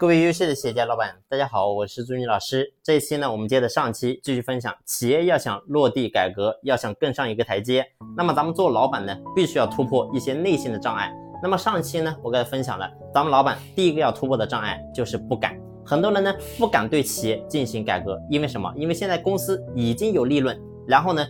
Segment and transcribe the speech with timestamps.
[0.00, 2.72] 各位优秀的企业家老板，大家好，我是朱军老师。
[2.82, 7.84] 这一期呢，我们接着上期继续分享，企业要想落地改革，要想更上一个台阶，
[8.16, 11.12] 那么咱们做老板呢，必须要突破一些内心的障碍。
[11.42, 15.54] 那么上期呢，我给大家分享了，咱们老板第一个要突破的障碍就是不敢。
[15.84, 18.72] 很多人呢不敢对企业进行改革，因为什么？
[18.74, 20.58] 因为现在公司已经有利润，
[20.88, 21.26] 然后呢，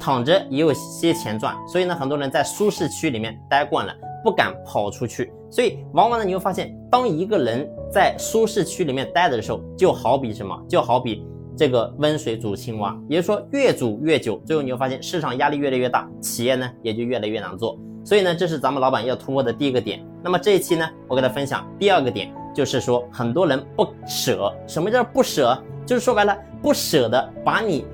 [0.00, 3.94] 躺着也有些钱赚，所以呢，很多人在舒适区里面待惯了。
[4.22, 10.56] 不敢跑出去，所以往往呢，你会发现，当一个人在舒适区里面待着的时候，就好比什么？
[10.68, 11.24] 就好比
[11.56, 17.78] 这个温水煮青蛙，也就是说，越煮越久，最后你会发现市场压力越来越大，企业呢也就越来越难做。
[18.04, 20.04] 所以呢，这是咱们老板要突破的第一个点。
[20.22, 24.52] 那么这一期呢，我给他分享第二个点，就是说很多人不舍。
[24.66, 25.56] 什么叫不舍？
[25.86, 27.84] 就是说白了，不舍得把你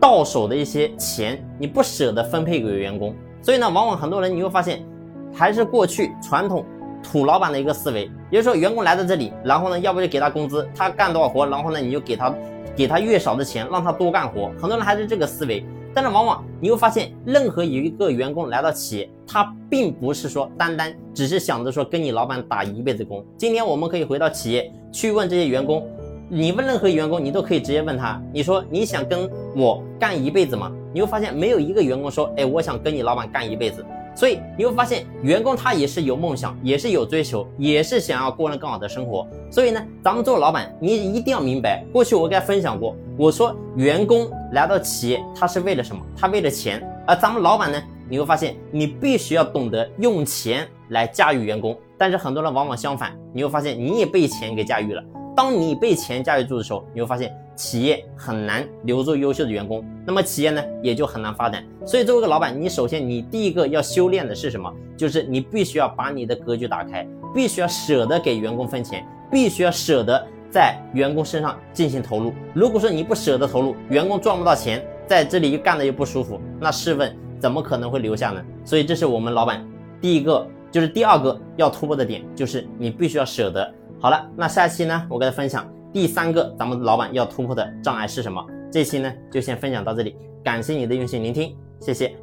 [0.00, 3.14] 到手的一些钱，你不舍得分配给员工。
[3.42, 4.84] 所以呢，往往很多人你会发现。
[5.34, 6.64] 还是过去传统
[7.02, 12.34] 土老板的一个思维，也就是说，员工来到这里，然后呢，要不就给他工资，他干多少活，然后呢，你就给他
[12.74, 14.50] 给他越少的钱，让他多干活。
[14.58, 23.22] 很多人还是这个思维，但是往往你会发现，任何一个员工来到企业，他并不是说单单只是想着说跟你老板打一辈子工。
[23.36, 25.86] 今天我们可以回到企业去问这些员工，
[26.30, 30.72] 你问任何员工，你都可以直接问他，你说你想跟我干一辈子吗？
[30.92, 33.84] 你会发现没有一个员工说，哎，我想跟你老板干一辈子。
[34.14, 39.26] 所以你会发现，员工他也是有梦想，也是有追求，也是想要过上更好的生活。
[39.50, 46.00] 所以呢，咱们做老板，你一定要明白，过去我给他分享过，我说员工来到企业，他是为了什么？
[46.16, 46.82] 他为了钱。
[47.06, 51.76] 而咱们老板呢，你会发现，你必须要懂得用钱来驾驭员工。
[51.98, 55.02] 但是很多人往往相反，你会发现你也被钱给驾驭了。
[55.36, 57.34] 当你被钱驾驭住的时候，你会发现。
[57.56, 61.64] 企业很难留住优秀的员工，那么企业呢也就很难发展。
[61.86, 64.68] 所以作为一个老板，你首先你第一个要修炼的是什么？
[64.96, 72.32] 就是你必须要把你的格局打开，必须要舍得给员工分钱，必须要舍得在员工身上进行投入。
[72.52, 78.44] 如果说你不舍得投入，员工赚不到钱，在这里又干的又不舒服，那试问怎么可能会留下呢？
[78.64, 79.64] 所以这是我们老板
[80.00, 83.72] 第一个，就是第二个要突破的点，就是你必须要舍得。
[84.04, 85.66] 好了，那下期呢，我给大家分享。
[85.90, 88.46] 第三个，咱们老板要突破的障碍是什么？
[88.70, 92.14] 这期呢就先分享到这里，感谢你的用心聆听，谢谢。